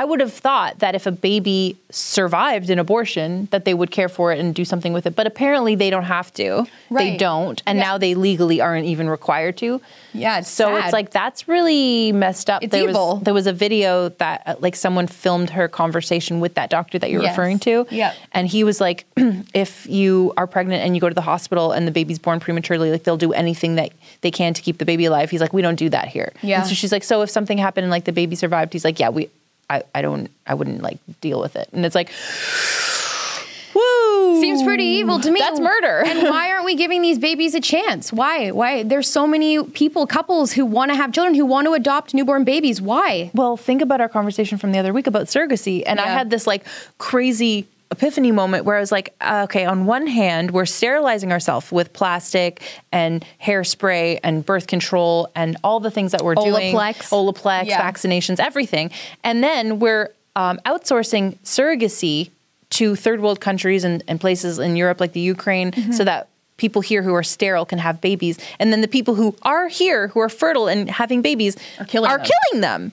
[0.00, 4.08] I- would have thought that if a baby survived an abortion, that they would care
[4.08, 5.14] for it and do something with it.
[5.16, 6.66] But apparently, they don't have to.
[6.90, 7.84] They don't, and Yeah.
[7.84, 9.80] now they legally aren't even required to.
[10.12, 10.84] Yeah, it's so sad.
[10.84, 12.62] it's like that's really messed up.
[12.62, 13.14] It's there evil.
[13.16, 16.98] Was, there was a video that uh, like someone filmed her conversation with that doctor
[16.98, 17.32] that you're Yes.
[17.32, 17.86] referring to.
[17.90, 18.14] Yep.
[18.32, 19.06] And he was like,
[19.54, 22.90] if you are pregnant and you go to the hospital and the baby's born prematurely,
[22.92, 25.30] like they'll do anything that they can to keep the baby alive.
[25.30, 26.32] He's like, we don't do that here.
[26.42, 26.60] Yeah.
[26.60, 29.00] And so she's like, so if something happened and like the baby survived, he's like,
[29.00, 29.28] yeah, we,
[29.70, 31.68] I, I don't, I wouldn't like deal with it.
[31.72, 32.10] And it's like,
[33.74, 34.40] woo.
[34.40, 35.40] Seems pretty evil to me.
[35.40, 36.02] That's murder.
[36.06, 38.12] and why aren't we giving these babies a chance?
[38.12, 38.50] Why?
[38.50, 38.82] Why?
[38.82, 42.44] There's so many people, couples who want to have children, who want to adopt newborn
[42.44, 42.80] babies.
[42.80, 43.30] Why?
[43.34, 45.82] Well, think about our conversation from the other week about surrogacy.
[45.86, 46.64] And I had this like
[46.98, 47.66] crazy
[47.96, 51.92] epiphany moment where I was like, uh, okay, on one hand, we're sterilizing ourselves with
[51.92, 56.74] plastic and hairspray and birth control and all the things that we're doing.
[56.74, 57.10] Olaplex.
[57.10, 57.80] Olaplex, Yeah.
[57.80, 58.90] vaccinations, everything.
[59.22, 62.30] And then we're um, outsourcing surrogacy
[62.70, 65.92] to third world countries and, and places in Europe like the Ukraine Mm-hmm.
[65.92, 68.38] so that people here who are sterile can have babies.
[68.58, 72.10] And then the people who are here who are fertile and having babies Are killing
[72.10, 72.26] are them.
[72.32, 72.92] killing them.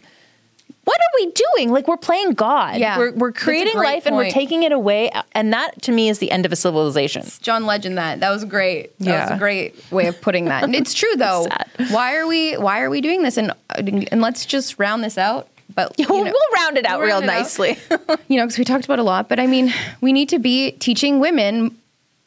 [0.84, 1.72] What are we doing?
[1.72, 2.78] Like we're playing God.
[2.78, 2.98] Yeah.
[2.98, 5.12] We're, we're creating life and we're taking it away.
[5.34, 7.24] And that to me is the end of a civilization.
[7.42, 8.98] John Legend, that that was great.
[9.00, 9.22] That Yeah.
[9.30, 10.64] was a great way of putting that.
[10.64, 11.48] And it's true though.
[11.50, 11.70] Sad.
[11.92, 12.58] Why are we?
[12.58, 13.38] Why are we doing this?
[13.38, 15.48] And and let's just round this out.
[15.74, 17.28] But you We'll, know- we'll round it out we'll real it out.
[17.28, 17.78] nicely.
[18.28, 19.30] you know, because we talked about a lot.
[19.30, 21.78] But I mean, we need to be teaching women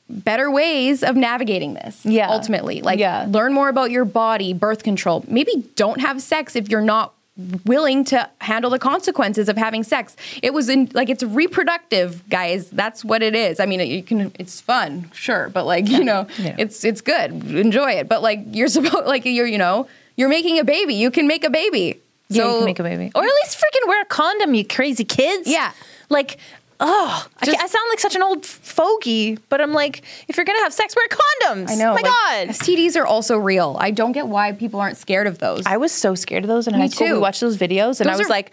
[0.09, 2.05] better ways of navigating this.
[2.05, 2.29] Yeah.
[2.31, 3.27] Ultimately, like Yeah.
[3.29, 5.25] learn more about your body, birth control.
[5.27, 7.14] Maybe don't have sex if you're not
[7.65, 10.15] willing to handle the consequences of having sex.
[10.43, 12.71] It was in like it's reproductive, guys.
[12.71, 13.59] That's what it is.
[13.61, 16.55] I mean, you can it's fun, sure, but like, you know, Yeah.
[16.59, 17.33] it's it's good.
[17.51, 18.09] Enjoy it.
[18.09, 20.95] But like you're supposed like you're, you know, you're making a baby.
[20.95, 22.01] You can make a baby.
[22.29, 23.11] yeah, you can make a baby.
[23.15, 25.49] Or at least freaking wear a condom, you crazy kids.
[25.49, 25.73] Yeah.
[26.11, 26.39] Like,
[26.81, 30.59] oh, I, I sound like such an old fogey, but I'm like, if you're going
[30.59, 31.71] to have sex, wear condoms.
[31.71, 31.95] I know.
[31.95, 32.49] My like, God.
[32.49, 33.77] STDs are also real.
[33.79, 35.65] I don't get why people aren't scared of those.
[35.67, 37.09] I was so scared of those in high school.
[37.09, 37.15] too.
[37.15, 38.53] We watched those videos and I was are- like,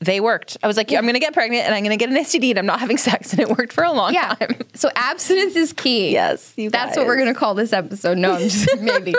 [0.00, 0.58] they worked.
[0.62, 2.50] I was like, I'm going to get pregnant and I'm going to get an STD
[2.50, 3.32] and I'm not having sex.
[3.32, 4.34] And it worked for a long yeah.
[4.34, 4.56] time.
[4.76, 6.12] So abstinence is key.
[6.12, 8.18] Yes, you That's what we're gonna call this episode.
[8.18, 9.14] No, I'm just maybe.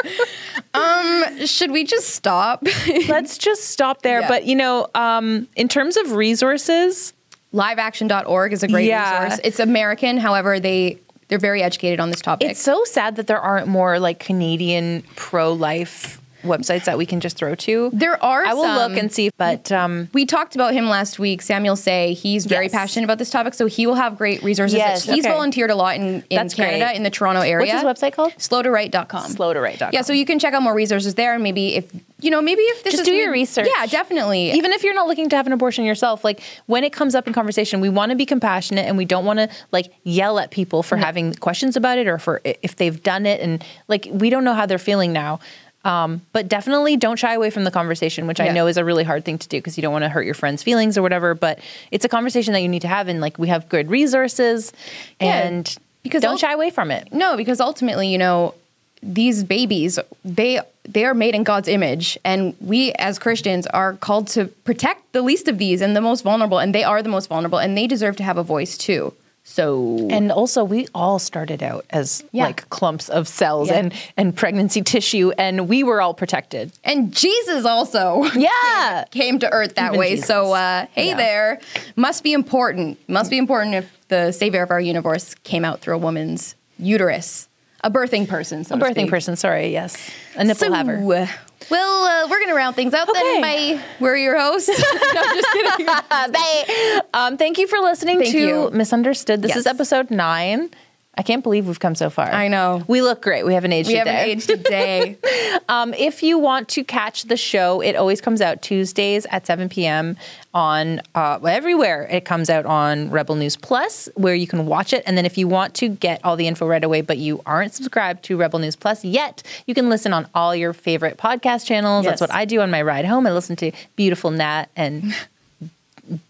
[0.76, 2.64] Um, should we just stop?
[3.08, 4.20] Let's just stop there.
[4.20, 4.28] Yeah.
[4.28, 7.14] But, you know, um, in terms of resources,
[7.58, 9.24] Liveaction.org is a great Yeah.
[9.24, 9.42] resource.
[9.44, 12.50] It's American, however, they they're very educated on this topic.
[12.50, 17.20] It's so sad that there aren't more like Canadian pro life websites that we can
[17.20, 17.90] just throw to.
[17.94, 18.76] There are I will some.
[18.92, 21.42] look and see, but um, we talked about him last week.
[21.42, 22.72] Samuel Sey he's very Yes.
[22.74, 24.78] passionate about this topic, so he will have great resources.
[24.78, 25.34] Yes, he's okay.
[25.34, 26.96] volunteered a lot in, in That's Canada, great.
[26.96, 27.74] in the Toronto area.
[27.76, 28.34] what's his website called?
[28.34, 29.32] Slowtowrite.com.
[29.32, 29.90] Slowtowrite.com.
[29.94, 32.62] Yeah, so you can check out more resources there, and maybe if you know, maybe
[32.64, 33.68] if this Just is do your research.
[33.78, 34.52] Yeah, definitely.
[34.54, 37.28] Even if you're not looking to have an abortion yourself, like when it comes up
[37.28, 40.50] in conversation, we want to be compassionate and we don't want to like yell at
[40.50, 44.32] people for having questions about it or for if they've done it and like we
[44.32, 45.40] don't know how they're feeling now.
[45.88, 49.06] Um, but definitely don't shy away from the conversation, which I know is a really
[49.06, 51.34] hard thing to do because you don't want to hurt your friends' feelings or whatever.
[51.34, 51.60] But
[51.92, 54.74] it's a conversation that you need to have, and like we have good resources,
[55.22, 57.14] Yeah, and because because don't ul- shy away from it.
[57.14, 58.54] No, because ultimately, you know,
[59.02, 64.28] these babies they they are made in God's image, and we as Christians are called
[64.30, 67.28] to protect the least of these and the most vulnerable, and they are the most
[67.28, 69.14] vulnerable, and they deserve to have a voice too.
[69.50, 72.44] So And also, we all started out as Yeah.
[72.46, 73.78] like clumps of cells Yeah.
[73.80, 76.72] and and pregnancy tissue, and we were all protected.
[76.84, 79.06] and Jesus also Yeah.
[79.10, 80.10] came to earth that Even way.
[80.12, 80.28] Jesus.
[80.28, 81.18] So uh, hey Yeah.
[81.18, 81.60] there,
[81.96, 82.98] must be important.
[83.08, 87.48] Must be important if the savior of our universe came out through a woman's uterus,
[87.84, 89.10] a birthing person, so A to birthing speak.
[89.10, 89.96] person, sorry, yes.
[90.36, 91.00] A nipple So, haver.
[91.02, 93.20] well, uh, we're gonna round things out Okay.
[93.22, 93.42] then.
[93.42, 94.70] By we're your hosts.
[95.14, 95.86] no, just kidding.
[96.10, 97.02] Bye.
[97.14, 98.70] Um, thank you for listening Thank to you.
[98.72, 99.42] Misunderstood.
[99.42, 100.70] This is episode nine.
[101.18, 102.28] I can't believe we've come so far.
[102.28, 102.84] I know.
[102.88, 103.44] We look great.
[103.44, 104.32] We haven't aged We a haven't day.
[104.32, 105.18] aged a day.
[105.70, 109.68] Um, if you want to catch the show, it always comes out Tuesdays at 7
[109.68, 110.16] p.m.
[110.54, 112.08] on uh, everywhere.
[112.10, 115.04] It comes out on Rebel News Plus, where you can watch it.
[115.06, 117.74] And then if you want to get all the info right away, but you aren't
[117.74, 122.06] subscribed to Rebel News Plus yet, you can listen on all your favorite podcast channels.
[122.06, 123.28] That's what I do on my ride home.
[123.28, 125.14] I listen to Beautiful Nat and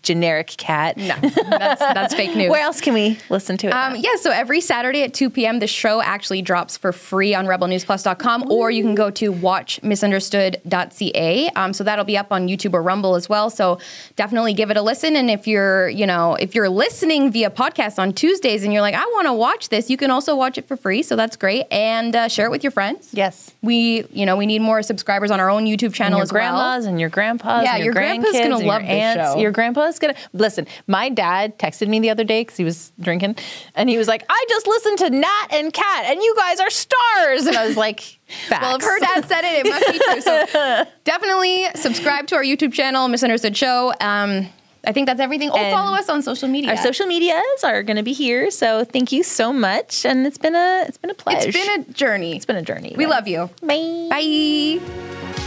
[0.01, 0.97] Generic Cat.
[0.97, 2.49] no, that's that's fake news.
[2.49, 3.73] Where else can we listen to it?
[3.73, 7.45] Um, yeah, so every Saturday at 2 p.m., the show actually drops for free on
[7.45, 9.31] rebelnewsplus.com, or you can go to
[10.27, 11.49] watchmisunderstood.ca.
[11.55, 13.49] Um, so that'll be up on YouTube or Rumble as well.
[13.49, 13.79] So
[14.15, 15.15] definitely give it a listen.
[15.15, 18.95] And if you're, you know, if you're listening via podcast on Tuesdays and you're like,
[18.95, 21.03] I want to watch this, you can also watch it for free.
[21.03, 21.65] So that's great.
[21.71, 23.09] And uh, share it with your friends.
[23.11, 23.51] yes.
[23.61, 26.55] We, you know, we need more subscribers on our own YouTube channel as well.
[26.55, 29.37] grandmas and your grandpas Yeah, and your, your grandpa's and your love this show.
[29.39, 30.67] Your grandpa's gonna listen.
[30.87, 33.35] My dad texted me the other day because he was drinking,
[33.75, 36.69] and he was like, "I just listened to Nat and Kat, and you guys are
[36.69, 38.01] stars." And I was like,
[38.49, 38.61] Facts.
[38.61, 40.21] Well, if her dad said it, it must be true.
[40.21, 43.93] So definitely subscribe to our YouTube channel, Misunderstood Show.
[44.01, 44.47] Um,
[44.85, 45.49] I think that's everything.
[45.49, 46.71] Oh, And follow us on social media.
[46.71, 50.37] Our social medias are going to be here, so thank you so much, and it's
[50.37, 51.49] been a it's been a pleasure.
[51.49, 52.35] It's been a journey.
[52.35, 52.93] it's been a journey.
[52.97, 53.49] we love you.
[53.61, 54.07] Bye.
[54.09, 55.46] Bye.